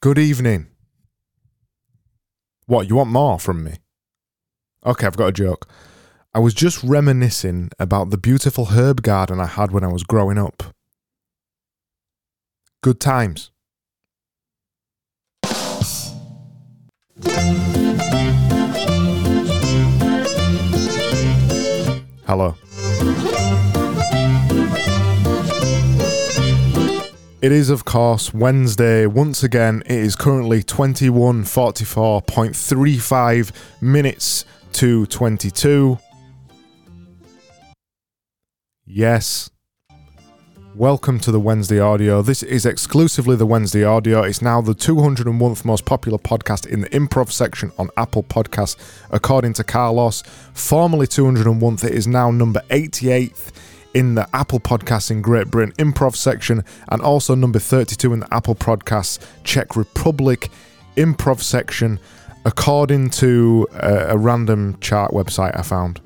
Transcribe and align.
Good 0.00 0.16
evening. 0.16 0.68
What, 2.66 2.88
you 2.88 2.94
want 2.94 3.10
more 3.10 3.36
from 3.40 3.64
me? 3.64 3.78
Okay, 4.86 5.04
I've 5.04 5.16
got 5.16 5.26
a 5.26 5.32
joke. 5.32 5.68
I 6.32 6.38
was 6.38 6.54
just 6.54 6.84
reminiscing 6.84 7.70
about 7.80 8.10
the 8.10 8.16
beautiful 8.16 8.66
herb 8.66 9.02
garden 9.02 9.40
I 9.40 9.46
had 9.46 9.72
when 9.72 9.82
I 9.82 9.88
was 9.88 10.04
growing 10.04 10.38
up. 10.38 10.62
Good 12.80 13.00
times. 13.00 13.50
Hello. 22.24 22.54
It 27.40 27.52
is, 27.52 27.70
of 27.70 27.84
course, 27.84 28.34
Wednesday. 28.34 29.06
Once 29.06 29.44
again, 29.44 29.84
it 29.86 29.92
is 29.92 30.16
currently 30.16 30.60
21.44.35 30.60 33.52
minutes 33.80 34.44
to 34.72 35.06
22. 35.06 36.00
Yes. 38.84 39.50
Welcome 40.74 41.20
to 41.20 41.30
the 41.30 41.38
Wednesday 41.38 41.78
Audio. 41.78 42.22
This 42.22 42.42
is 42.42 42.66
exclusively 42.66 43.36
the 43.36 43.46
Wednesday 43.46 43.84
Audio. 43.84 44.24
It's 44.24 44.42
now 44.42 44.60
the 44.60 44.74
201st 44.74 45.64
most 45.64 45.84
popular 45.84 46.18
podcast 46.18 46.66
in 46.66 46.80
the 46.80 46.88
improv 46.88 47.30
section 47.30 47.70
on 47.78 47.88
Apple 47.96 48.24
Podcasts, 48.24 48.74
according 49.12 49.52
to 49.54 49.62
Carlos. 49.62 50.24
Formerly 50.54 51.06
201th, 51.06 51.84
it 51.84 51.94
is 51.94 52.08
now 52.08 52.32
number 52.32 52.62
88th 52.68 53.52
in 53.94 54.14
the 54.14 54.28
Apple 54.34 54.60
Podcasts 54.60 55.10
in 55.10 55.22
Great 55.22 55.48
Britain 55.48 55.74
improv 55.78 56.14
section, 56.14 56.64
and 56.88 57.00
also 57.02 57.34
number 57.34 57.58
32 57.58 58.12
in 58.12 58.20
the 58.20 58.34
Apple 58.34 58.54
Podcasts 58.54 59.18
Czech 59.44 59.76
Republic 59.76 60.50
improv 60.96 61.40
section, 61.40 61.98
according 62.44 63.10
to 63.10 63.66
a, 63.74 64.10
a 64.10 64.18
random 64.18 64.78
chart 64.80 65.12
website 65.12 65.58
I 65.58 65.62
found. 65.62 66.00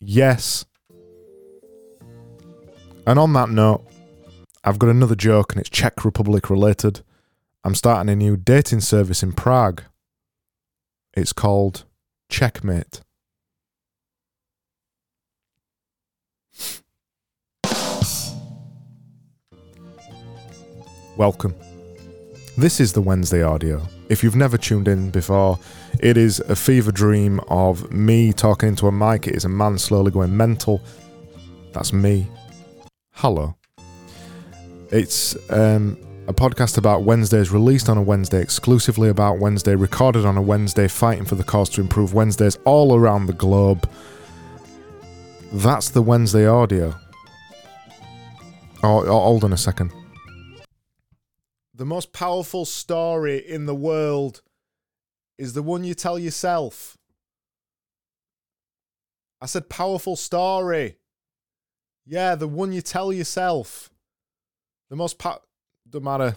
Yes. 0.00 0.64
And 3.06 3.18
on 3.18 3.32
that 3.32 3.48
note, 3.50 3.84
I've 4.64 4.78
got 4.78 4.90
another 4.90 5.14
joke 5.14 5.52
and 5.52 5.60
it's 5.60 5.70
Czech 5.70 6.04
Republic 6.04 6.50
related. 6.50 7.02
I'm 7.64 7.74
starting 7.74 8.10
a 8.10 8.16
new 8.16 8.36
dating 8.36 8.80
service 8.80 9.22
in 9.22 9.32
Prague. 9.32 9.82
It's 11.14 11.32
called 11.32 11.84
Checkmate. 12.28 13.00
Welcome. 21.18 21.56
This 22.56 22.78
is 22.78 22.92
the 22.92 23.00
Wednesday 23.00 23.42
audio. 23.42 23.82
If 24.08 24.22
you've 24.22 24.36
never 24.36 24.56
tuned 24.56 24.86
in 24.86 25.10
before, 25.10 25.58
it 25.98 26.16
is 26.16 26.38
a 26.38 26.54
fever 26.54 26.92
dream 26.92 27.40
of 27.48 27.90
me 27.92 28.32
talking 28.32 28.68
into 28.68 28.86
a 28.86 28.92
mic. 28.92 29.26
It 29.26 29.34
is 29.34 29.44
a 29.44 29.48
man 29.48 29.78
slowly 29.78 30.12
going 30.12 30.36
mental. 30.36 30.80
That's 31.72 31.92
me. 31.92 32.28
Hello. 33.14 33.56
It's 34.92 35.34
um, 35.50 35.98
a 36.28 36.32
podcast 36.32 36.78
about 36.78 37.02
Wednesdays, 37.02 37.50
released 37.50 37.88
on 37.88 37.98
a 37.98 38.02
Wednesday, 38.02 38.40
exclusively 38.40 39.08
about 39.08 39.40
Wednesday, 39.40 39.74
recorded 39.74 40.24
on 40.24 40.36
a 40.36 40.42
Wednesday, 40.42 40.86
fighting 40.86 41.24
for 41.24 41.34
the 41.34 41.42
cause 41.42 41.68
to 41.70 41.80
improve 41.80 42.14
Wednesdays 42.14 42.60
all 42.64 42.94
around 42.94 43.26
the 43.26 43.32
globe. 43.32 43.90
That's 45.52 45.88
the 45.88 46.00
Wednesday 46.00 46.46
audio. 46.46 46.94
Oh, 48.84 49.04
hold 49.04 49.42
on 49.42 49.52
a 49.52 49.56
second. 49.56 49.90
The 51.78 51.84
most 51.84 52.12
powerful 52.12 52.64
story 52.64 53.38
in 53.38 53.66
the 53.66 53.74
world 53.74 54.42
is 55.38 55.52
the 55.52 55.62
one 55.62 55.84
you 55.84 55.94
tell 55.94 56.18
yourself. 56.18 56.98
I 59.40 59.46
said 59.46 59.68
powerful 59.68 60.16
story. 60.16 60.96
Yeah, 62.04 62.34
the 62.34 62.48
one 62.48 62.72
you 62.72 62.80
tell 62.80 63.12
yourself. 63.12 63.90
The 64.90 64.96
most 64.96 65.18
pow. 65.18 65.40
Don't 65.88 66.02
matter. 66.02 66.34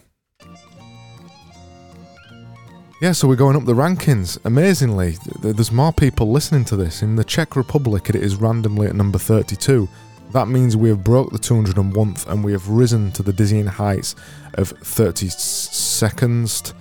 Yeah, 3.00 3.10
so 3.10 3.26
we're 3.26 3.34
going 3.34 3.56
up 3.56 3.64
the 3.64 3.74
rankings. 3.74 4.38
Amazingly, 4.44 5.16
th- 5.42 5.56
there's 5.56 5.72
more 5.72 5.92
people 5.92 6.30
listening 6.30 6.64
to 6.66 6.76
this. 6.76 7.02
In 7.02 7.16
the 7.16 7.24
Czech 7.24 7.56
Republic, 7.56 8.08
it 8.08 8.14
is 8.14 8.36
randomly 8.36 8.86
at 8.86 8.94
number 8.94 9.18
32. 9.18 9.88
That 10.32 10.48
means 10.48 10.76
we 10.76 10.88
have 10.88 11.04
broke 11.04 11.30
the 11.30 11.38
201th 11.38 12.26
and 12.26 12.42
we 12.42 12.52
have 12.52 12.68
risen 12.68 13.12
to 13.12 13.22
the 13.22 13.32
dizzying 13.32 13.66
heights 13.66 14.14
of 14.54 14.72
32nd 14.80 16.72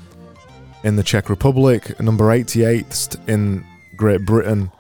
in 0.84 0.96
the 0.96 1.04
Czech 1.04 1.30
Republic, 1.30 2.00
number 2.00 2.26
88th 2.26 3.28
in 3.28 3.66
Great 3.98 4.26
Britain. 4.26 4.72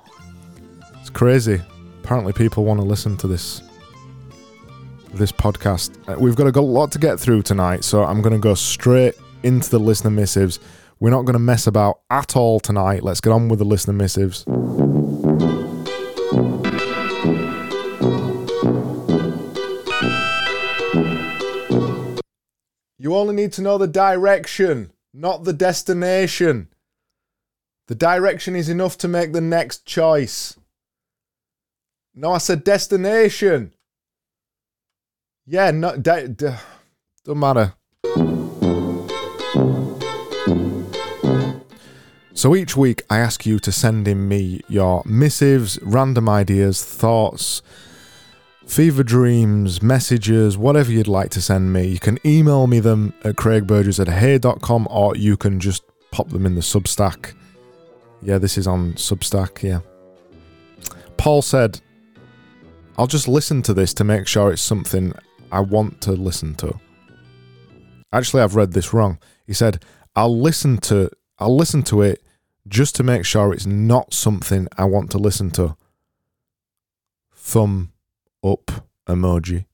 It's 0.99 1.09
crazy. 1.09 1.61
Apparently, 2.03 2.33
people 2.33 2.63
want 2.63 2.79
to 2.79 2.85
listen 2.85 3.17
to 3.17 3.27
this 3.27 3.61
this 5.13 5.31
podcast. 5.31 5.91
Uh, 6.07 6.17
We've 6.17 6.37
got 6.37 6.55
a 6.55 6.61
lot 6.61 6.91
to 6.93 6.99
get 6.99 7.19
through 7.19 7.41
tonight, 7.41 7.83
so 7.83 8.05
I'm 8.05 8.21
going 8.21 8.33
to 8.33 8.39
go 8.39 8.53
straight 8.53 9.15
into 9.43 9.69
the 9.69 9.79
listener 9.79 10.09
missives. 10.11 10.59
We're 11.01 11.09
not 11.09 11.23
going 11.25 11.33
to 11.33 11.39
mess 11.39 11.67
about 11.67 11.99
at 12.09 12.37
all 12.37 12.59
tonight. 12.61 13.03
Let's 13.03 13.19
get 13.19 13.31
on 13.31 13.49
with 13.49 13.59
the 13.59 13.65
listener 13.65 13.93
missives. 13.93 14.45
You 23.01 23.15
only 23.15 23.33
need 23.33 23.51
to 23.53 23.63
know 23.63 23.79
the 23.79 23.87
direction, 23.87 24.91
not 25.11 25.43
the 25.43 25.53
destination. 25.53 26.67
The 27.87 27.95
direction 27.95 28.55
is 28.55 28.69
enough 28.69 28.95
to 28.99 29.07
make 29.07 29.33
the 29.33 29.41
next 29.41 29.87
choice. 29.87 30.55
No, 32.13 32.33
I 32.33 32.37
said 32.37 32.63
destination. 32.63 33.73
Yeah, 35.47 35.71
no, 35.71 35.97
de- 35.97 36.27
de- 36.27 36.59
don't 37.25 37.39
matter. 37.39 37.73
So 42.35 42.55
each 42.55 42.77
week, 42.77 43.01
I 43.09 43.17
ask 43.17 43.47
you 43.47 43.57
to 43.61 43.71
send 43.71 44.07
in 44.07 44.27
me 44.27 44.61
your 44.67 45.01
missives, 45.05 45.79
random 45.81 46.29
ideas, 46.29 46.85
thoughts, 46.85 47.63
fever 48.71 49.03
dreams, 49.03 49.81
messages, 49.81 50.57
whatever 50.57 50.89
you'd 50.89 51.05
like 51.05 51.29
to 51.29 51.41
send 51.41 51.73
me. 51.73 51.87
You 51.87 51.99
can 51.99 52.17
email 52.25 52.67
me 52.67 52.79
them 52.79 53.13
at 53.25 53.35
craigburgess 53.35 53.99
at 53.99 54.07
hey.com 54.07 54.87
or 54.89 55.13
you 55.17 55.35
can 55.35 55.59
just 55.59 55.83
pop 56.11 56.29
them 56.29 56.45
in 56.45 56.55
the 56.55 56.61
Substack. 56.61 57.33
Yeah, 58.21 58.37
this 58.37 58.57
is 58.57 58.67
on 58.67 58.93
Substack, 58.93 59.61
yeah. 59.61 59.81
Paul 61.17 61.41
said, 61.41 61.81
I'll 62.97 63.07
just 63.07 63.27
listen 63.27 63.61
to 63.63 63.73
this 63.73 63.93
to 63.95 64.05
make 64.05 64.25
sure 64.25 64.53
it's 64.53 64.61
something 64.61 65.11
I 65.51 65.59
want 65.59 65.99
to 66.01 66.13
listen 66.13 66.55
to. 66.55 66.79
Actually, 68.13 68.41
I've 68.41 68.55
read 68.55 68.71
this 68.71 68.93
wrong. 68.93 69.19
He 69.45 69.53
said, 69.53 69.83
I'll 70.15 70.39
listen 70.39 70.77
to 70.77 71.09
I'll 71.39 71.57
listen 71.57 71.83
to 71.83 72.03
it 72.03 72.23
just 72.69 72.95
to 72.95 73.03
make 73.03 73.25
sure 73.25 73.51
it's 73.51 73.65
not 73.65 74.13
something 74.13 74.69
I 74.77 74.85
want 74.85 75.11
to 75.11 75.17
listen 75.17 75.51
to. 75.51 75.75
Thumb 77.33 77.90
up 78.43 78.71
emoji. 79.07 79.65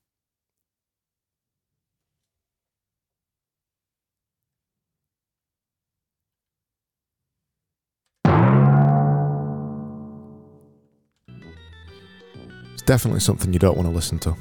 It's 12.74 12.82
definitely 12.84 13.20
something 13.20 13.52
you 13.52 13.58
don't 13.58 13.76
want 13.76 13.88
to 13.88 13.94
listen 13.94 14.18
to. 14.20 14.36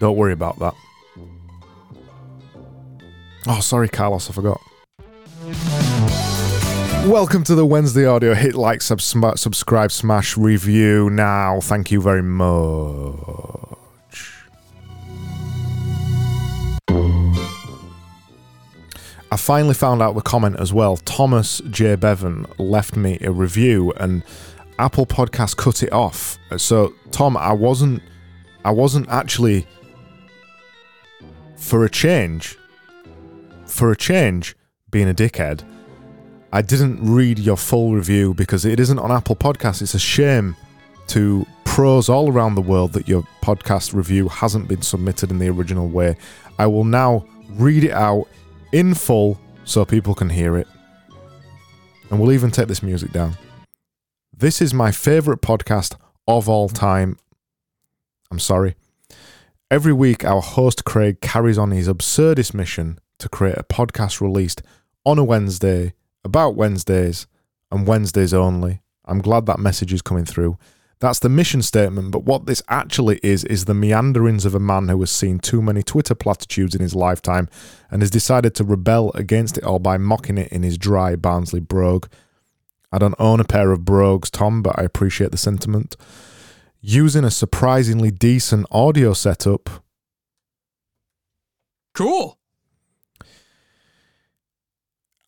Don't 0.00 0.16
worry 0.16 0.32
about 0.32 0.58
that. 0.58 0.74
Oh, 3.46 3.60
sorry, 3.60 3.88
Carlos, 3.88 4.28
I 4.28 4.32
forgot. 4.32 4.60
Welcome 7.08 7.42
to 7.44 7.54
the 7.54 7.64
Wednesday 7.64 8.04
audio. 8.04 8.34
Hit 8.34 8.54
like, 8.54 8.82
sub- 8.82 9.00
subscribe, 9.00 9.90
smash, 9.90 10.36
review 10.36 11.08
now. 11.08 11.58
Thank 11.62 11.90
you 11.90 12.02
very 12.02 12.22
much. 12.22 13.78
I 19.32 19.36
finally 19.38 19.72
found 19.72 20.02
out 20.02 20.16
the 20.16 20.20
comment 20.22 20.60
as 20.60 20.74
well. 20.74 20.98
Thomas 20.98 21.62
J. 21.70 21.96
Bevan 21.96 22.44
left 22.58 22.94
me 22.94 23.16
a 23.22 23.30
review 23.30 23.94
and 23.96 24.22
Apple 24.78 25.06
Podcast 25.06 25.56
cut 25.56 25.82
it 25.82 25.90
off. 25.94 26.36
So, 26.58 26.92
Tom, 27.10 27.38
I 27.38 27.54
wasn't 27.54 28.02
I 28.66 28.70
wasn't 28.70 29.08
actually 29.08 29.66
for 31.56 31.86
a 31.86 31.88
change 31.88 32.58
for 33.64 33.90
a 33.90 33.96
change 33.96 34.54
being 34.90 35.08
a 35.08 35.14
dickhead. 35.14 35.64
I 36.50 36.62
didn't 36.62 37.04
read 37.04 37.38
your 37.38 37.58
full 37.58 37.92
review 37.92 38.32
because 38.32 38.64
it 38.64 38.80
isn't 38.80 38.98
on 38.98 39.12
Apple 39.12 39.36
Podcasts. 39.36 39.82
It's 39.82 39.92
a 39.92 39.98
shame 39.98 40.56
to 41.08 41.46
pros 41.64 42.08
all 42.08 42.32
around 42.32 42.54
the 42.54 42.62
world 42.62 42.94
that 42.94 43.06
your 43.06 43.22
podcast 43.42 43.92
review 43.92 44.28
hasn't 44.28 44.66
been 44.66 44.80
submitted 44.80 45.30
in 45.30 45.38
the 45.38 45.48
original 45.48 45.88
way. 45.88 46.16
I 46.58 46.66
will 46.66 46.84
now 46.84 47.26
read 47.50 47.84
it 47.84 47.92
out 47.92 48.28
in 48.72 48.94
full 48.94 49.38
so 49.64 49.84
people 49.84 50.14
can 50.14 50.30
hear 50.30 50.56
it. 50.56 50.66
And 52.10 52.18
we'll 52.18 52.32
even 52.32 52.50
take 52.50 52.68
this 52.68 52.82
music 52.82 53.12
down. 53.12 53.36
This 54.34 54.62
is 54.62 54.72
my 54.72 54.90
favourite 54.90 55.42
podcast 55.42 55.96
of 56.26 56.48
all 56.48 56.70
time. 56.70 57.18
I'm 58.30 58.38
sorry. 58.38 58.74
Every 59.70 59.92
week, 59.92 60.24
our 60.24 60.40
host 60.40 60.86
Craig 60.86 61.20
carries 61.20 61.58
on 61.58 61.72
his 61.72 61.88
absurdist 61.88 62.54
mission 62.54 62.98
to 63.18 63.28
create 63.28 63.58
a 63.58 63.64
podcast 63.64 64.22
released 64.22 64.62
on 65.04 65.18
a 65.18 65.24
Wednesday, 65.24 65.92
about 66.24 66.56
Wednesdays, 66.56 67.26
and 67.70 67.86
Wednesdays 67.86 68.34
only. 68.34 68.82
I'm 69.04 69.20
glad 69.20 69.46
that 69.46 69.58
message 69.58 69.92
is 69.92 70.02
coming 70.02 70.24
through. 70.24 70.58
That's 71.00 71.20
the 71.20 71.28
mission 71.28 71.62
statement, 71.62 72.10
but 72.10 72.24
what 72.24 72.46
this 72.46 72.62
actually 72.68 73.20
is, 73.22 73.44
is 73.44 73.64
the 73.64 73.74
meanderings 73.74 74.44
of 74.44 74.54
a 74.54 74.60
man 74.60 74.88
who 74.88 74.98
has 75.00 75.12
seen 75.12 75.38
too 75.38 75.62
many 75.62 75.82
Twitter 75.82 76.14
platitudes 76.14 76.74
in 76.74 76.80
his 76.80 76.94
lifetime 76.94 77.48
and 77.90 78.02
has 78.02 78.10
decided 78.10 78.54
to 78.56 78.64
rebel 78.64 79.12
against 79.14 79.56
it 79.56 79.64
all 79.64 79.78
by 79.78 79.96
mocking 79.96 80.38
it 80.38 80.50
in 80.50 80.64
his 80.64 80.76
dry 80.76 81.14
Barnsley 81.14 81.60
brogue. 81.60 82.06
I 82.90 82.98
don't 82.98 83.14
own 83.18 83.38
a 83.38 83.44
pair 83.44 83.70
of 83.70 83.84
brogues, 83.84 84.30
Tom, 84.30 84.60
but 84.60 84.76
I 84.78 84.82
appreciate 84.82 85.30
the 85.30 85.36
sentiment 85.36 85.94
using 86.80 87.24
a 87.24 87.30
surprisingly 87.30 88.10
decent 88.10 88.66
audio 88.70 89.12
setup. 89.12 89.68
Cool. 91.94 92.37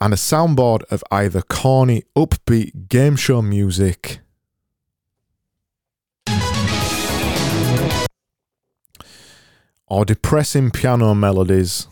And 0.01 0.15
a 0.15 0.17
soundboard 0.17 0.83
of 0.91 1.05
either 1.11 1.43
corny, 1.43 2.05
upbeat 2.17 2.89
game 2.89 3.17
show 3.17 3.43
music. 3.43 4.21
Or 9.87 10.05
depressing 10.05 10.71
piano 10.71 11.15
melodies. 11.15 11.87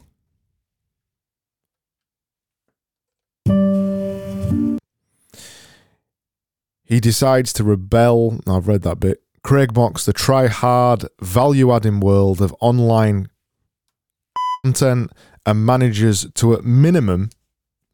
He 6.84 7.00
decides 7.00 7.52
to 7.54 7.64
rebel. 7.64 8.40
I've 8.46 8.66
read 8.66 8.82
that 8.82 9.00
bit 9.00 9.22
Craig 9.42 9.74
mocks 9.74 10.04
the 10.04 10.12
try 10.12 10.46
hard, 10.46 11.06
value 11.20 11.72
adding 11.72 12.00
world 12.00 12.40
of 12.40 12.54
online 12.60 13.28
content 14.64 15.10
and 15.46 15.64
manages 15.64 16.26
to, 16.34 16.54
at 16.54 16.64
minimum, 16.64 17.30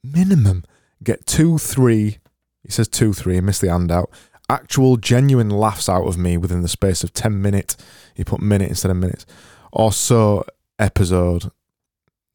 minimum, 0.04 0.64
get 1.02 1.26
two, 1.26 1.58
three, 1.58 2.18
he 2.62 2.70
says 2.70 2.88
two, 2.88 3.12
three, 3.12 3.38
I 3.38 3.40
missed 3.40 3.60
the 3.60 3.70
handout, 3.70 4.10
actual 4.48 4.96
genuine 4.96 5.50
laughs 5.50 5.88
out 5.88 6.06
of 6.06 6.18
me 6.18 6.36
within 6.36 6.62
the 6.62 6.68
space 6.68 7.02
of 7.02 7.12
10 7.12 7.40
minutes. 7.40 7.76
He 8.14 8.24
put 8.24 8.40
minute 8.40 8.68
instead 8.68 8.90
of 8.90 8.96
minutes. 8.96 9.26
Or 9.72 9.92
so 9.92 10.44
episode. 10.78 11.50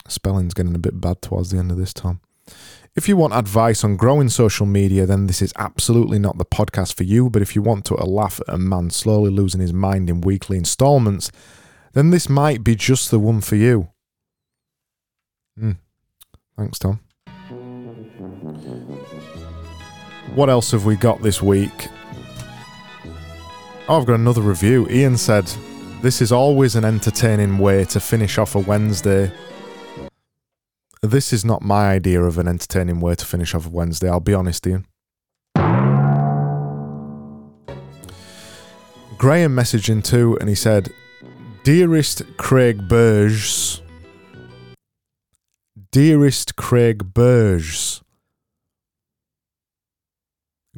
Spelling's 0.08 0.54
getting 0.54 0.76
a 0.76 0.80
bit 0.80 1.00
bad 1.00 1.22
towards 1.22 1.52
the 1.52 1.60
end 1.60 1.72
of 1.72 1.78
this, 1.78 1.94
Tom. 1.94 2.22
If 2.96 3.08
you 3.08 3.16
want 3.16 3.36
advice 3.36 3.84
on 3.84 3.96
growing 3.96 4.30
social 4.30 4.66
media, 4.66 5.06
then 5.06 5.28
this 5.28 5.42
is 5.42 5.54
absolutely 5.58 6.18
not 6.18 6.38
the 6.38 6.46
podcast 6.46 6.96
for 6.96 7.04
you. 7.04 7.30
But 7.30 7.44
if 7.44 7.56
you 7.56 7.62
want 7.62 7.86
to 7.86 7.96
laugh 7.96 8.42
at 8.48 8.54
a 8.54 8.58
man 8.58 8.90
slowly 8.90 9.30
losing 9.30 9.62
his 9.62 9.72
mind 9.72 10.10
in 10.10 10.22
weekly 10.22 10.58
installments, 10.58 11.32
then 11.94 12.10
this 12.10 12.28
might 12.28 12.64
be 12.64 12.76
just 12.76 13.12
the 13.12 13.20
one 13.20 13.42
for 13.42 13.56
you. 13.56 13.90
Mm. 15.60 15.78
Thanks, 16.58 16.80
Tom. 16.80 17.00
What 20.36 20.50
else 20.50 20.72
have 20.72 20.86
we 20.86 20.96
got 20.96 21.22
this 21.22 21.42
week? 21.42 21.88
Oh, 23.88 24.00
I've 24.00 24.06
got 24.06 24.16
another 24.16 24.42
review. 24.42 24.88
Ian 24.90 25.18
said, 25.18 25.46
This 26.02 26.22
is 26.22 26.32
always 26.32 26.76
an 26.76 26.86
entertaining 26.86 27.58
way 27.58 27.86
to 27.86 28.00
finish 28.00 28.38
off 28.38 28.56
a 28.56 28.60
Wednesday 28.60 29.32
this 31.02 31.32
is 31.32 31.46
not 31.46 31.62
my 31.62 31.92
idea 31.92 32.22
of 32.22 32.38
an 32.38 32.48
entertaining 32.48 33.00
way 33.00 33.16
to 33.16 33.26
finish 33.26 33.56
off 33.56 33.66
a 33.66 33.70
Wednesday, 33.70 34.10
I'll 34.10 34.20
be 34.20 34.34
honest, 34.34 34.68
Ian. 34.68 34.86
Graeme 39.18 39.52
messaged 39.52 39.90
in 39.90 40.02
too 40.02 40.38
and 40.40 40.50
he 40.50 40.56
said, 40.56 40.94
Dearest 41.64 42.24
Craig 42.38 42.88
Burges, 42.88 43.82
Dearest 45.92 46.56
Craig 46.56 47.14
Burges. 47.14 48.02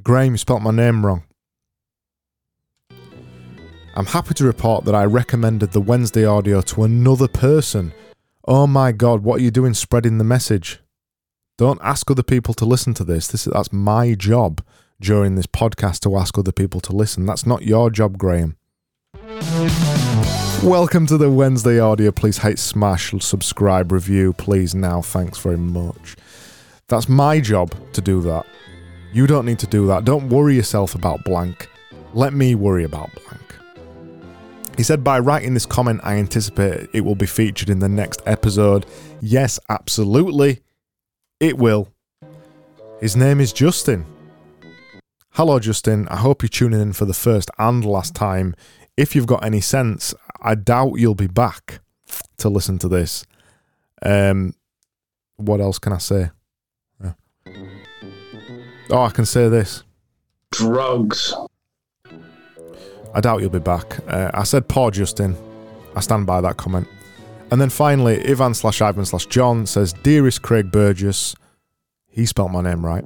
Graeme, 0.04 0.38
spelt 0.38 0.62
my 0.62 0.72
name 0.72 1.06
wrong. 1.06 1.24
I'm 3.96 4.06
happy 4.06 4.34
to 4.36 4.46
report 4.46 4.86
that 4.86 4.96
I 4.96 5.04
recommended 5.04 5.72
the 5.72 5.82
Wednesday 5.82 6.26
audio 6.26 6.62
to 6.62 6.84
another 6.84 7.28
person 7.28 7.94
Oh 8.48 8.66
my 8.66 8.92
God, 8.92 9.24
what 9.24 9.40
are 9.40 9.44
you 9.44 9.52
doing 9.52 9.76
spreading 9.76 10.18
the 10.18 10.24
message? 10.24 10.80
Don't 11.60 11.80
ask 11.84 12.10
other 12.10 12.24
people 12.24 12.56
to 12.56 12.66
listen 12.66 12.96
to 12.96 13.04
this. 13.04 13.28
This 13.28 13.46
that's 13.46 13.72
my 13.72 14.16
job 14.16 14.64
during 15.00 15.36
this 15.36 15.46
podcast 15.46 16.00
to 16.02 16.18
ask 16.18 16.40
other 16.40 16.52
people 16.52 16.82
to 16.82 16.92
listen. 16.92 17.28
That's 17.28 17.46
not 17.46 17.62
your 17.62 17.92
job, 17.92 18.18
Graeme. 18.18 18.58
Welcome 20.64 21.06
to 21.06 21.20
the 21.20 21.30
Wednesday 21.30 21.80
audio. 21.80 22.12
Please 22.12 22.40
hate 22.40 22.58
smash, 22.58 23.14
subscribe, 23.20 23.92
review, 23.92 24.34
please 24.34 24.74
now. 24.74 25.04
Thanks 25.04 25.38
very 25.38 25.60
much. 25.60 26.16
That's 26.88 27.08
my 27.08 27.40
job 27.40 27.76
to 27.94 28.02
do 28.02 28.22
that. 28.24 28.48
You 29.14 29.28
don't 29.28 29.46
need 29.46 29.60
to 29.60 29.68
do 29.68 29.88
that. 29.88 30.06
Don't 30.06 30.30
worry 30.30 30.56
yourself 30.56 30.96
about 30.96 31.24
blank. 31.26 31.70
Let 32.14 32.34
me 32.34 32.56
worry 32.56 32.86
about 32.86 33.10
blank. 33.14 33.42
He 34.78 34.84
said, 34.84 35.04
by 35.04 35.20
writing 35.20 35.54
this 35.54 35.66
comment, 35.66 36.00
I 36.04 36.16
anticipate 36.16 36.90
it 36.94 37.02
will 37.02 37.16
be 37.16 37.26
featured 37.26 37.70
in 37.70 37.80
the 37.80 37.90
next 37.90 38.22
episode. 38.26 38.86
Yes, 39.22 39.60
absolutely. 39.70 40.62
It 41.42 41.58
will. 41.58 41.90
His 43.02 43.18
name 43.18 43.42
is 43.42 43.52
Justin. 43.52 44.06
Hello, 45.32 45.60
Justin. 45.60 46.08
I 46.08 46.18
hope 46.18 46.42
you're 46.42 46.50
tuning 46.50 46.82
in 46.82 46.94
for 46.94 47.06
the 47.06 47.14
first 47.14 47.52
and 47.58 47.84
last 47.84 48.16
time. 48.16 48.56
If 48.96 49.16
you've 49.16 49.28
got 49.28 49.44
any 49.44 49.62
sense, 49.62 50.14
I 50.42 50.56
doubt 50.56 51.00
you'll 51.00 51.16
be 51.16 51.28
back 51.28 51.82
to 52.38 52.50
listen 52.50 52.80
to 52.80 52.88
this. 52.88 53.26
Um, 54.02 54.56
what 55.36 55.60
else 55.60 55.80
can 55.80 55.94
I 55.94 55.98
say? 55.98 56.32
Yeah. 57.04 57.14
Oh, 58.92 59.04
I 59.04 59.10
can 59.10 59.26
say 59.26 59.48
this. 59.48 59.84
Drugs. 60.52 61.34
I 63.14 63.22
doubt 63.22 63.40
you'll 63.40 63.50
be 63.50 63.60
back. 63.60 64.00
Uh, 64.06 64.30
I 64.34 64.44
said 64.44 64.68
poor 64.68 64.92
Justin. 64.92 65.38
I 65.96 66.02
stand 66.02 66.26
by 66.26 66.42
that 66.42 66.58
comment. 66.58 66.88
And 67.52 67.62
then 67.62 67.70
finally, 67.70 68.22
Ivan 68.30 68.54
slash 68.54 68.82
Ivan 68.82 69.06
slash 69.06 69.28
John 69.28 69.66
says, 69.66 69.94
Dearest 69.94 70.42
Craig 70.42 70.72
Burgess, 70.72 71.36
he 72.10 72.26
spelt 72.26 72.52
my 72.52 72.62
name 72.62 72.86
right. 72.86 73.04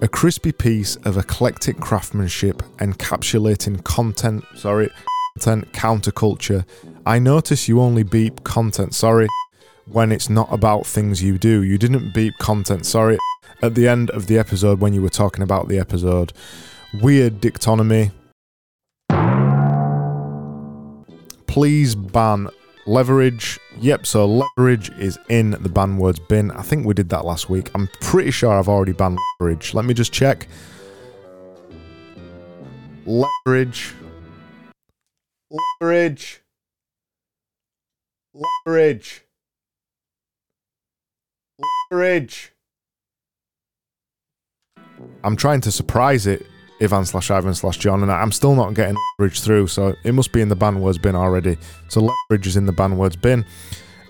A 0.00 0.08
crispy 0.08 0.52
piece 0.52 0.96
of 0.96 1.18
eclectic 1.18 1.78
craftsmanship 1.80 2.62
encapsulating 2.78 3.84
content, 3.84 4.44
sorry, 4.54 4.90
content 5.34 5.70
counterculture. 5.72 6.64
I 7.04 7.18
notice 7.18 7.68
you 7.68 7.80
only 7.80 8.04
beep 8.04 8.42
content, 8.42 8.94
sorry, 8.94 9.28
when 9.86 10.12
it's 10.12 10.30
not 10.30 10.48
about 10.50 10.86
things 10.86 11.22
you 11.22 11.36
do. 11.36 11.62
You 11.62 11.76
didn't 11.76 12.14
beep 12.14 12.38
content, 12.38 12.86
sorry, 12.86 13.18
at 13.62 13.74
the 13.74 13.88
end 13.88 14.10
of 14.10 14.26
the 14.26 14.38
episode 14.38 14.80
when 14.80 14.92
you 14.92 15.02
were 15.02 15.08
talking 15.08 15.42
about 15.42 15.68
the 15.68 15.78
episode. 15.78 16.32
Weird 16.94 17.40
dictonomy, 17.40 18.10
please 21.46 21.94
ban 21.94 22.48
leverage. 22.86 23.58
Yep, 23.80 24.06
so 24.06 24.26
leverage 24.26 24.90
is 24.98 25.18
in 25.28 25.50
the 25.52 25.68
ban 25.68 25.98
words 25.98 26.18
bin. 26.18 26.50
I 26.52 26.62
think 26.62 26.86
we 26.86 26.94
did 26.94 27.08
that 27.10 27.24
last 27.24 27.48
week. 27.50 27.70
I'm 27.74 27.88
pretty 28.00 28.30
sure 28.30 28.52
I've 28.52 28.68
already 28.68 28.92
banned 28.92 29.18
leverage. 29.40 29.74
Let 29.74 29.84
me 29.84 29.94
just 29.94 30.12
check. 30.12 30.48
Leverage. 33.04 33.94
Leverage. 35.80 36.42
Leverage. 38.34 39.24
Leverage. 41.90 42.49
I'm 45.24 45.36
trying 45.36 45.60
to 45.62 45.72
surprise 45.72 46.26
it 46.26 46.46
Ivan 46.80 47.04
slash 47.04 47.30
Ivan 47.30 47.54
slash 47.54 47.78
John, 47.78 48.02
and 48.02 48.10
I'm 48.10 48.32
still 48.32 48.54
not 48.54 48.74
getting 48.74 48.96
leverage 49.18 49.40
through, 49.40 49.66
so 49.66 49.94
it 50.04 50.12
must 50.12 50.32
be 50.32 50.40
in 50.40 50.48
the 50.48 50.56
ban 50.56 50.80
words 50.80 50.98
bin 50.98 51.14
already. 51.14 51.58
So 51.88 52.10
leverage 52.30 52.46
is 52.46 52.56
in 52.56 52.66
the 52.66 52.72
ban 52.72 52.96
words 52.96 53.16
bin. 53.16 53.44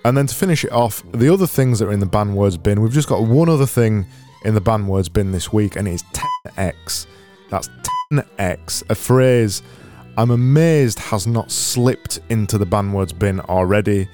And 0.04 0.16
then 0.16 0.26
to 0.26 0.34
finish 0.34 0.64
it 0.64 0.72
off, 0.72 1.02
the 1.12 1.32
other 1.32 1.46
things 1.46 1.78
that 1.78 1.88
are 1.88 1.92
in 1.92 2.00
the 2.00 2.06
ban 2.06 2.34
words 2.34 2.56
bin, 2.56 2.80
we've 2.80 2.92
just 2.92 3.08
got 3.08 3.22
one 3.22 3.48
other 3.48 3.66
thing 3.66 4.06
in 4.44 4.54
the 4.54 4.60
ban 4.60 4.86
words 4.86 5.08
bin 5.08 5.32
this 5.32 5.52
week, 5.52 5.76
and 5.76 5.88
it's 5.88 6.04
10x. 6.46 7.06
That's 7.50 7.68
10x, 8.12 8.88
a 8.88 8.94
phrase 8.94 9.62
I'm 10.16 10.30
amazed 10.30 10.98
has 10.98 11.26
not 11.26 11.50
slipped 11.50 12.20
into 12.28 12.58
the 12.58 12.66
ban 12.66 12.92
words 12.92 13.12
bin 13.12 13.40
already. 13.40 14.08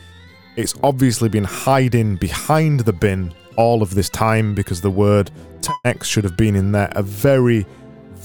It's 0.57 0.75
obviously 0.83 1.29
been 1.29 1.45
hiding 1.45 2.17
behind 2.17 2.81
the 2.81 2.93
bin 2.93 3.35
all 3.57 3.83
of 3.83 3.95
this 3.95 4.09
time 4.09 4.55
because 4.55 4.81
the 4.81 4.91
word 4.91 5.31
10x 5.61 6.05
should 6.05 6.25
have 6.25 6.37
been 6.37 6.55
in 6.57 6.73
there 6.73 6.93
a 6.93 7.03
very 7.03 7.67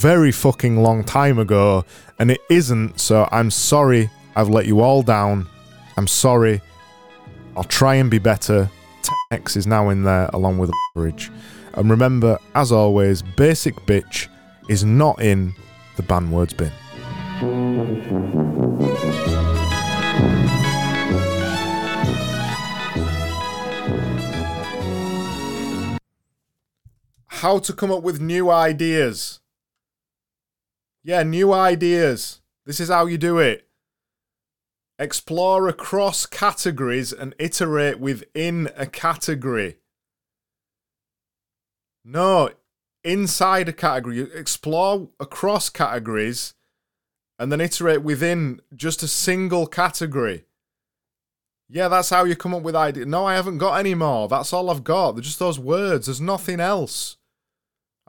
very 0.01 0.31
fucking 0.31 0.81
long 0.81 1.03
time 1.03 1.37
ago, 1.37 1.85
and 2.17 2.31
it 2.31 2.41
isn't, 2.49 2.99
so 2.99 3.29
I'm 3.31 3.51
sorry 3.51 4.09
I've 4.35 4.49
let 4.49 4.65
you 4.65 4.81
all 4.81 5.03
down. 5.03 5.47
I'm 5.95 6.07
sorry. 6.07 6.59
I'll 7.55 7.63
try 7.65 7.95
and 7.95 8.09
be 8.09 8.17
better. 8.17 8.67
10x 9.31 9.57
is 9.57 9.67
now 9.67 9.89
in 9.89 10.01
there 10.03 10.27
along 10.33 10.57
with 10.57 10.71
leverage. 10.95 11.29
And 11.75 11.91
remember, 11.91 12.39
as 12.55 12.71
always, 12.71 13.21
basic 13.21 13.75
bitch 13.85 14.27
is 14.69 14.83
not 14.83 15.21
in 15.21 15.53
the 15.97 16.03
ban 16.03 16.31
words 16.31 16.53
bin. 16.53 16.71
How 27.41 27.57
to 27.57 27.73
come 27.73 27.91
up 27.91 28.03
with 28.03 28.21
new 28.21 28.51
ideas. 28.51 29.39
Yeah, 31.03 31.23
new 31.23 31.51
ideas. 31.51 32.39
This 32.67 32.79
is 32.79 32.89
how 32.89 33.07
you 33.07 33.17
do 33.17 33.39
it. 33.39 33.67
Explore 34.99 35.67
across 35.67 36.27
categories 36.27 37.11
and 37.11 37.33
iterate 37.39 37.99
within 37.99 38.69
a 38.75 38.85
category. 38.85 39.77
No, 42.05 42.51
inside 43.03 43.69
a 43.69 43.73
category. 43.73 44.19
Explore 44.35 45.09
across 45.19 45.69
categories 45.69 46.53
and 47.39 47.51
then 47.51 47.59
iterate 47.59 48.03
within 48.03 48.61
just 48.75 49.01
a 49.01 49.07
single 49.07 49.65
category. 49.65 50.45
Yeah, 51.67 51.87
that's 51.87 52.11
how 52.11 52.23
you 52.23 52.35
come 52.35 52.53
up 52.53 52.61
with 52.61 52.75
ideas. 52.75 53.07
No, 53.07 53.25
I 53.25 53.33
haven't 53.33 53.57
got 53.57 53.79
any 53.79 53.95
more. 53.95 54.27
That's 54.27 54.53
all 54.53 54.69
I've 54.69 54.83
got. 54.83 55.13
They're 55.13 55.23
just 55.23 55.39
those 55.39 55.57
words. 55.57 56.05
There's 56.05 56.21
nothing 56.21 56.59
else. 56.59 57.17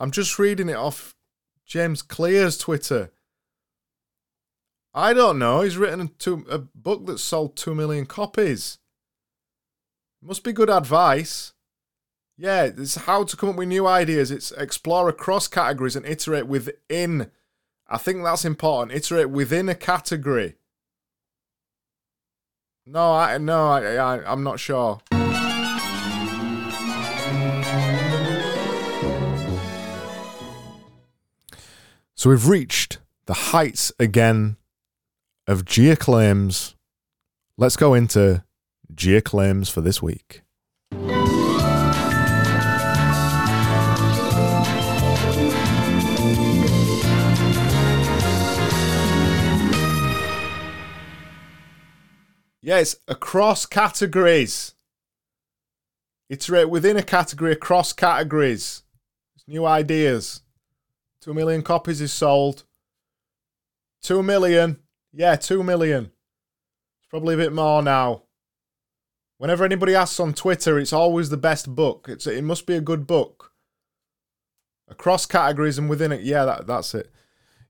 I'm 0.03 0.11
just 0.11 0.37
reading 0.37 0.69
it 0.69 0.75
off 0.75 1.15
James 1.65 2.03
Clear's 2.03 2.59
Twitter. 2.59 3.13
I 4.93 5.13
don't 5.13 5.39
know. 5.39 5.61
He's 5.61 5.77
written 5.77 6.01
a, 6.01 6.09
two, 6.09 6.45
a 6.51 6.59
book 6.59 7.07
that 7.07 7.21
sold 7.21 7.55
2 7.55 7.73
million 7.73 8.07
copies. 8.07 8.79
Must 10.21 10.43
be 10.43 10.53
good 10.53 10.69
advice. 10.69 11.53
Yeah, 12.37 12.65
it's 12.65 12.97
how 12.97 13.23
to 13.23 13.37
come 13.37 13.51
up 13.51 13.55
with 13.55 13.69
new 13.69 13.87
ideas. 13.87 14.33
It's 14.33 14.51
explore 14.51 15.09
across 15.09 15.47
categories 15.47 15.95
and 15.95 16.05
iterate 16.05 16.49
within. 16.49 17.31
I 17.89 17.97
think 17.97 18.25
that's 18.25 18.45
important. 18.45 18.97
Iterate 18.97 19.31
within 19.31 19.69
a 19.69 19.77
category. 19.77 20.57
No, 22.85 23.13
I 23.13 23.39
no, 23.39 23.69
I, 23.69 23.95
I 23.95 24.33
I'm 24.33 24.43
not 24.43 24.59
sure. 24.59 25.01
So 32.23 32.31
we've 32.31 32.47
reached 32.47 33.01
the 33.27 33.35
heights 33.35 33.91
again 33.99 34.57
of 35.49 35.65
Gia 35.65 35.97
claims. 35.97 36.77
Let's 37.59 37.77
go 37.77 37.95
into 37.95 38.45
Gia 38.95 39.21
claims 39.21 39.69
for 39.69 39.81
this 39.81 40.01
week. 40.01 40.43
Yes, 52.61 52.95
across 53.09 53.67
categories. 53.67 54.75
Iterate 56.31 56.71
within 56.71 56.97
a 56.97 57.03
category 57.03 57.51
across 57.51 57.93
categories. 57.93 58.85
It's 59.35 59.49
new 59.49 59.67
ideas. 59.67 60.43
Two 61.23 61.33
million 61.33 61.63
copies 61.63 62.01
is 62.01 62.13
sold. 62.13 62.65
Two 64.03 64.25
million. 64.25 64.81
Yeah, 65.13 65.37
two 65.37 65.63
million. 65.63 66.07
It's 66.07 67.09
probably 67.09 67.35
a 67.35 67.39
bit 67.39 67.53
more 67.53 67.81
now. 67.81 68.25
Whenever 69.39 69.65
anybody 69.65 69.95
asks 69.95 70.19
on 70.19 70.35
Twitter, 70.35 70.81
it's 70.81 70.93
always 70.93 71.31
the 71.31 71.37
best 71.37 71.75
book. 71.77 72.07
It's 72.09 72.27
it 72.27 72.43
must 72.43 72.67
be 72.67 72.75
a 72.75 72.81
good 72.81 73.07
book. 73.07 73.53
Across 74.89 75.27
categories 75.27 75.79
and 75.79 75.89
within 75.89 76.11
it, 76.11 76.23
yeah, 76.23 76.45
that, 76.45 76.67
that's 76.67 76.93
it. 76.93 77.11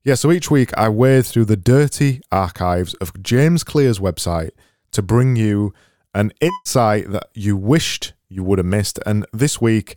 Yeah, 0.03 0.15
so 0.15 0.31
each 0.31 0.49
week 0.49 0.75
I 0.75 0.89
wade 0.89 1.25
through 1.25 1.45
the 1.45 1.55
dirty 1.55 2.21
archives 2.31 2.95
of 2.95 3.21
James 3.21 3.63
Clear's 3.63 3.99
website 3.99 4.51
to 4.91 5.01
bring 5.01 5.35
you 5.35 5.73
an 6.13 6.33
insight 6.41 7.11
that 7.11 7.29
you 7.35 7.55
wished 7.55 8.13
you 8.27 8.43
would 8.43 8.57
have 8.57 8.65
missed. 8.65 8.99
And 9.05 9.25
this 9.31 9.61
week, 9.61 9.95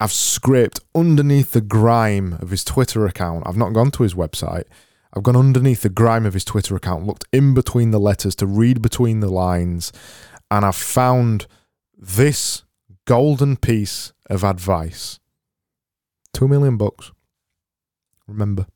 I've 0.00 0.12
scraped 0.12 0.80
underneath 0.94 1.52
the 1.52 1.60
grime 1.60 2.38
of 2.40 2.50
his 2.50 2.64
Twitter 2.64 3.06
account. 3.06 3.44
I've 3.46 3.58
not 3.58 3.74
gone 3.74 3.90
to 3.92 4.02
his 4.02 4.14
website. 4.14 4.64
I've 5.12 5.22
gone 5.22 5.36
underneath 5.36 5.82
the 5.82 5.90
grime 5.90 6.24
of 6.24 6.34
his 6.34 6.44
Twitter 6.44 6.74
account, 6.74 7.04
looked 7.04 7.26
in 7.32 7.52
between 7.52 7.90
the 7.90 8.00
letters 8.00 8.34
to 8.36 8.46
read 8.46 8.80
between 8.80 9.20
the 9.20 9.28
lines, 9.28 9.92
and 10.50 10.64
I've 10.64 10.76
found 10.76 11.46
this 11.98 12.62
golden 13.04 13.56
piece 13.56 14.12
of 14.30 14.42
advice. 14.42 15.18
Two 16.32 16.48
million 16.48 16.76
bucks. 16.76 17.12
Remember, 18.26 18.66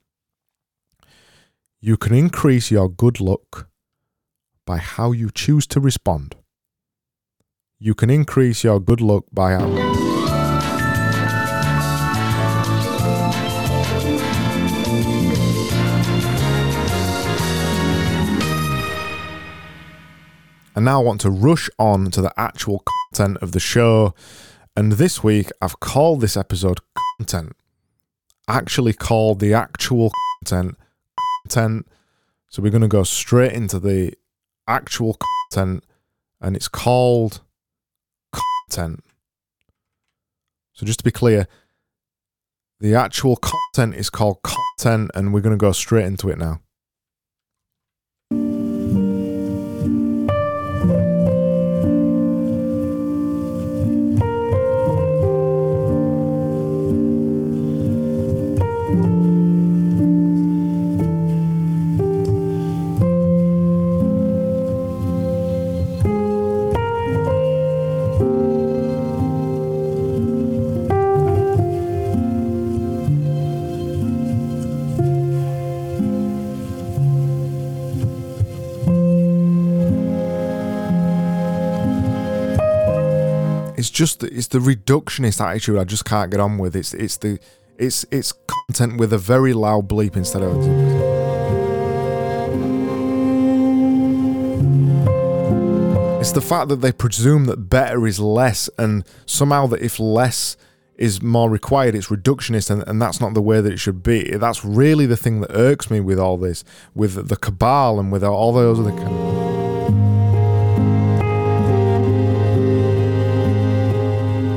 you 1.81 1.97
can 1.97 2.13
increase 2.13 2.71
your 2.71 2.89
good 2.89 3.21
luck 3.21 3.69
by 4.67 4.79
how 4.79 5.13
you 5.13 5.31
choose 5.31 5.67
to 5.69 5.81
respond. 5.81 6.35
You 7.79 7.95
can 7.95 8.11
increase 8.11 8.65
your 8.65 8.81
good 8.81 9.01
luck 9.01 9.25
by 9.33 9.53
how. 9.53 9.94
Now 20.85 21.03
want 21.03 21.21
to 21.23 21.31
rush 21.31 21.69
on 21.79 22.11
to 22.13 22.21
the 22.21 22.33
actual 22.39 22.83
content 23.13 23.39
of 23.43 23.53
the 23.53 23.61
show. 23.61 24.15
And 24.77 24.93
this 24.93 25.23
week 25.25 25.51
I've 25.61 25.81
called 25.81 26.21
this 26.21 26.37
episode 26.37 26.81
content. 27.19 27.57
Actually 28.49 28.93
called 28.93 29.41
the 29.41 29.55
actual 29.55 30.11
content 30.11 30.77
content. 31.45 31.87
So 32.49 32.63
we're 32.63 32.71
going 32.71 32.83
to 32.83 32.89
go 32.89 33.03
straight 33.03 33.53
into 33.53 33.79
the 33.79 34.15
actual 34.69 35.19
content 35.51 35.85
and 36.41 36.57
it's 36.57 36.69
called 36.69 37.41
content. 38.33 39.03
So 40.73 40.87
just 40.87 41.01
to 41.01 41.05
be 41.05 41.11
clear, 41.11 41.47
the 42.81 42.95
actual 42.95 43.37
content 43.37 43.95
is 43.95 44.11
called 44.11 44.39
content 44.43 45.11
and 45.15 45.33
we're 45.33 45.41
going 45.41 45.57
to 45.57 45.61
go 45.61 45.73
straight 45.73 46.07
into 46.07 46.29
it 46.29 46.39
now. 46.39 46.61
Just 83.95 84.23
it's 84.25 84.49
the 84.49 84.59
reductionist 84.59 85.41
attitude 85.41 85.79
I 85.79 85.85
just 85.85 86.05
can't 86.05 86.31
get 86.31 86.41
on 86.41 86.59
with. 86.59 86.77
It's 86.77 86.93
it's 86.93 87.17
the 87.17 87.39
it's 87.79 88.05
it's 88.11 88.33
content 88.47 88.99
with 88.99 89.13
a 89.13 89.19
very 89.19 89.55
loud 89.55 89.89
bleep 89.89 90.17
instead 90.17 90.43
of. 90.43 90.57
It's 96.21 96.33
the 96.33 96.41
fact 96.41 96.69
that 96.69 96.81
they 96.81 96.93
presume 96.93 97.45
that 97.47 97.69
better 97.69 98.07
is 98.07 98.19
less, 98.19 98.69
and 98.79 99.05
somehow 99.27 99.67
that 99.69 99.83
if 99.83 100.01
less 100.01 100.57
is 100.97 101.23
more 101.23 101.51
required, 101.51 101.95
it's 101.95 102.09
reductionist, 102.09 102.71
and, 102.71 102.83
and 102.89 103.01
that's 103.01 103.21
not 103.21 103.35
the 103.35 103.43
way 103.43 103.61
that 103.61 103.73
it 103.73 103.79
should 103.79 104.03
be. 104.03 104.31
That's 104.37 104.65
really 104.65 105.07
the 105.07 105.17
thing 105.17 105.41
that 105.43 105.51
irks 105.55 105.91
me 105.91 106.01
with 106.01 106.19
all 106.19 106.39
this, 106.39 106.65
with 106.95 107.29
the 107.29 107.37
cabal 107.37 108.01
and 108.01 108.11
with 108.11 108.25
all 108.25 108.53
those 108.53 108.81
other 108.81 108.91
kind 108.91 109.09
of 109.09 109.34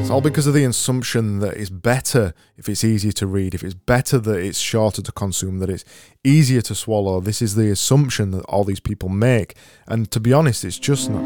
It's 0.08 0.12
all 0.14 0.22
because 0.22 0.48
of 0.48 0.54
the 0.54 0.64
assumption 0.64 1.40
that 1.40 1.58
it's 1.58 1.70
better 1.70 2.34
if 2.56 2.70
it's 2.70 2.86
easier 2.86 3.12
to 3.12 3.28
read, 3.28 3.54
if 3.54 3.62
it's 3.62 3.74
better 3.74 4.18
that 4.20 4.38
it's 4.40 4.58
shorter 4.58 5.02
to 5.02 5.12
consume, 5.12 5.60
that 5.60 5.70
it's 5.70 5.84
easier 6.24 6.62
to 6.62 6.74
swallow. 6.74 7.20
This 7.20 7.42
is 7.42 7.56
the 7.56 7.70
assumption 7.70 8.32
that 8.32 8.46
all 8.46 8.64
these 8.64 8.80
people 8.80 9.10
make. 9.10 9.58
And 9.86 10.10
to 10.12 10.22
be 10.22 10.32
honest, 10.32 10.64
it's 10.64 10.80
just 10.80 11.10
not. 11.10 11.24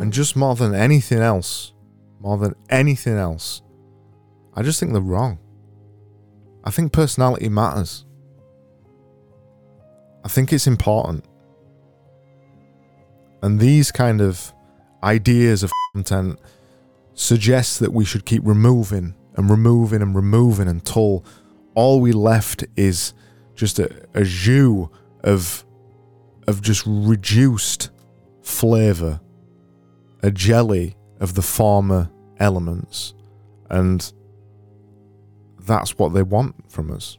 And 0.00 0.10
just 0.10 0.36
more 0.36 0.54
than 0.54 0.74
anything 0.74 1.18
else, 1.18 1.74
more 2.18 2.38
than 2.38 2.54
anything 2.70 3.18
else, 3.18 3.60
I 4.54 4.62
just 4.62 4.80
think 4.80 4.92
they're 4.92 5.02
wrong. 5.02 5.38
I 6.64 6.70
think 6.70 6.92
personality 6.92 7.48
matters. 7.48 8.04
I 10.24 10.28
think 10.28 10.52
it's 10.52 10.66
important. 10.66 11.24
And 13.42 13.58
these 13.58 13.90
kind 13.90 14.20
of 14.20 14.52
ideas 15.02 15.62
of 15.62 15.72
content 15.92 16.38
suggest 17.14 17.80
that 17.80 17.92
we 17.92 18.04
should 18.04 18.24
keep 18.24 18.42
removing 18.44 19.14
and 19.36 19.50
removing 19.50 20.00
and 20.02 20.14
removing 20.14 20.68
until 20.68 21.24
all 21.74 22.00
we 22.00 22.12
left 22.12 22.64
is 22.76 23.14
just 23.54 23.78
a, 23.78 23.90
a 24.14 24.24
jus 24.24 24.88
of 25.24 25.64
of 26.48 26.60
just 26.60 26.82
reduced 26.86 27.90
flavor, 28.42 29.20
a 30.22 30.30
jelly 30.30 30.96
of 31.20 31.34
the 31.34 31.42
former 31.42 32.10
elements, 32.38 33.14
and 33.70 34.12
that's 35.66 35.98
what 35.98 36.12
they 36.12 36.22
want 36.22 36.70
from 36.70 36.90
us. 36.90 37.18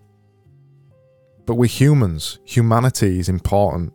But 1.45 1.55
we're 1.55 1.65
humans. 1.67 2.39
Humanity 2.45 3.19
is 3.19 3.29
important. 3.29 3.93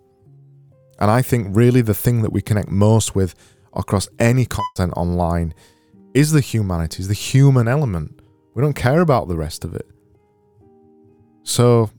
And 0.99 1.11
I 1.11 1.23
think 1.23 1.57
really 1.57 1.81
the 1.81 1.95
thing 1.95 2.23
that 2.23 2.33
we 2.33 2.43
connect 2.43 2.69
most 2.69 3.15
with 3.15 3.35
across 3.73 4.09
any 4.19 4.45
content 4.45 4.93
online 4.97 5.55
is 6.15 6.33
the 6.33 6.41
humanities, 6.41 7.09
the 7.09 7.15
human 7.15 7.69
element. 7.69 8.21
We 8.55 8.63
don't 8.63 8.75
care 8.75 9.01
about 9.01 9.29
the 9.29 9.37
rest 9.37 9.65
of 9.65 9.75
it. 9.75 9.87
So, 11.45 11.91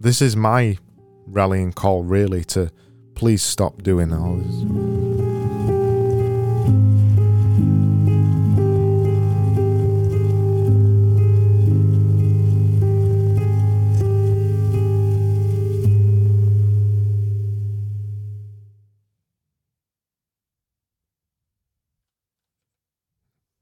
this 0.00 0.20
is 0.20 0.36
my 0.36 0.78
rallying 1.26 1.72
call, 1.72 2.02
really, 2.02 2.44
to 2.44 2.70
please 3.14 3.42
stop 3.42 3.82
doing 3.82 4.12
all 4.12 4.36
this. 4.36 5.09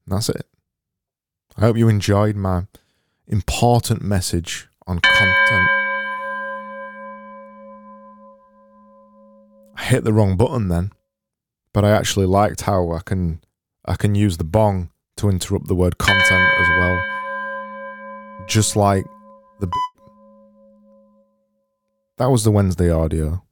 That's 0.09 0.29
it. 0.29 0.47
I 1.55 1.61
hope 1.61 1.77
you 1.77 1.87
enjoyed 1.87 2.35
my 2.35 2.65
important 3.27 4.01
message 4.01 4.67
on 4.87 4.99
content. 4.99 5.69
I 9.75 9.83
hit 9.83 10.03
the 10.03 10.13
wrong 10.13 10.35
button 10.35 10.67
then, 10.67 10.91
but 11.73 11.85
I 11.85 11.91
actually 11.91 12.25
liked 12.25 12.61
how 12.61 12.91
I 12.91 13.01
can 13.05 13.41
I 13.85 13.95
can 13.95 14.15
use 14.15 14.37
the 14.37 14.43
bong 14.43 14.89
to 15.17 15.29
interrupt 15.29 15.67
the 15.67 15.75
word 15.75 15.99
content 15.99 16.53
as 16.59 16.69
well. 16.69 17.01
Just 18.47 18.75
like 18.75 19.05
the 19.59 19.67
beep. 19.67 20.03
That 22.17 22.31
was 22.31 22.43
the 22.43 22.51
Wednesday 22.51 22.89
audio. 22.89 23.43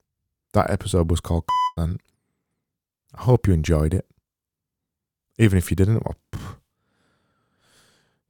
That 0.53 0.71
episode 0.71 1.11
was 1.11 1.19
called 1.19 1.45
content. 1.75 2.01
I 3.13 3.21
hope 3.23 3.47
you 3.47 3.53
enjoyed 3.53 3.93
it. 3.93 4.05
Even 5.37 5.57
if 5.57 5.69
you 5.69 5.75
didn't, 5.75 6.03
well, 6.03 6.15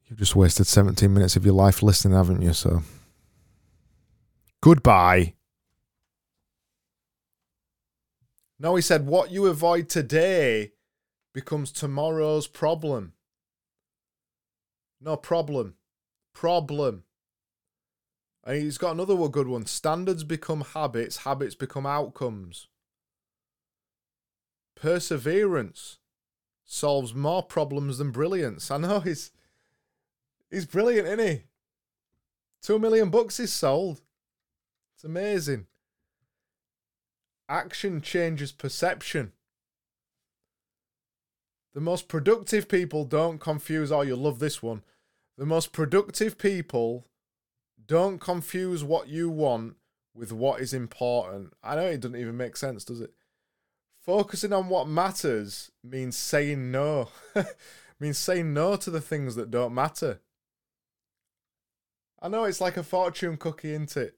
you've 0.06 0.18
just 0.18 0.36
wasted 0.36 0.66
17 0.66 1.12
minutes 1.12 1.36
of 1.36 1.44
your 1.44 1.54
life 1.54 1.82
listening, 1.82 2.16
haven't 2.16 2.42
you? 2.42 2.52
So, 2.52 2.82
goodbye. 4.60 5.34
No, 8.58 8.74
he 8.74 8.82
said, 8.82 9.06
what 9.06 9.30
you 9.30 9.46
avoid 9.46 9.88
today 9.88 10.72
becomes 11.32 11.70
tomorrow's 11.70 12.46
problem. 12.46 13.12
No 15.00 15.16
problem. 15.16 15.74
Problem. 16.34 17.04
And 18.44 18.62
he's 18.62 18.78
got 18.78 18.92
another 18.92 19.16
good 19.28 19.46
one. 19.46 19.66
Standards 19.66 20.24
become 20.24 20.62
habits, 20.74 21.18
habits 21.18 21.54
become 21.54 21.86
outcomes. 21.86 22.66
Perseverance 24.74 25.98
solves 26.70 27.14
more 27.14 27.42
problems 27.42 27.96
than 27.96 28.10
brilliance. 28.10 28.70
I 28.70 28.76
know 28.76 29.00
he's 29.00 29.32
he's 30.50 30.66
brilliant, 30.66 31.08
isn't 31.08 31.26
he? 31.26 31.42
Two 32.62 32.78
million 32.78 33.08
books 33.08 33.40
is 33.40 33.52
sold. 33.52 34.02
It's 34.94 35.04
amazing. 35.04 35.66
Action 37.48 38.02
changes 38.02 38.52
perception. 38.52 39.32
The 41.72 41.80
most 41.80 42.06
productive 42.06 42.68
people 42.68 43.04
don't 43.04 43.40
confuse, 43.40 43.90
oh, 43.90 44.02
you'll 44.02 44.18
love 44.18 44.38
this 44.38 44.62
one. 44.62 44.82
The 45.38 45.46
most 45.46 45.72
productive 45.72 46.36
people 46.36 47.06
don't 47.86 48.20
confuse 48.20 48.84
what 48.84 49.08
you 49.08 49.30
want 49.30 49.76
with 50.14 50.32
what 50.32 50.60
is 50.60 50.74
important. 50.74 51.54
I 51.62 51.76
know 51.76 51.86
it 51.86 52.00
doesn't 52.00 52.20
even 52.20 52.36
make 52.36 52.56
sense, 52.56 52.84
does 52.84 53.00
it? 53.00 53.12
Focusing 54.08 54.54
on 54.54 54.70
what 54.70 54.88
matters 54.88 55.70
means 55.84 56.16
saying 56.16 56.70
no. 56.70 57.10
means 58.00 58.16
saying 58.16 58.54
no 58.54 58.74
to 58.74 58.90
the 58.90 59.02
things 59.02 59.34
that 59.34 59.50
don't 59.50 59.74
matter. 59.74 60.22
I 62.22 62.28
know 62.28 62.44
it's 62.44 62.62
like 62.62 62.78
a 62.78 62.82
fortune 62.82 63.36
cookie, 63.36 63.72
isn't 63.72 63.98
it? 63.98 64.14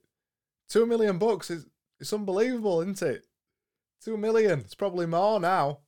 Two 0.69 0.85
million 0.85 1.17
bucks 1.17 1.51
is 1.51 1.65
it's 1.99 2.13
unbelievable, 2.13 2.79
isn't 2.79 3.01
it? 3.01 3.25
Two 4.01 4.15
million. 4.15 4.61
It's 4.61 4.75
probably 4.75 5.07
more 5.07 5.41
now. 5.41 5.79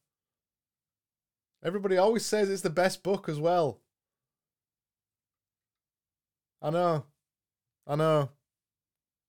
Everybody 1.63 1.95
always 1.95 2.25
says 2.25 2.49
it's 2.49 2.61
the 2.61 2.69
best 2.69 3.03
book 3.03 3.29
as 3.29 3.39
well. 3.39 3.79
I 6.61 6.71
know. 6.71 7.05
I 7.87 7.95
know. 7.95 8.31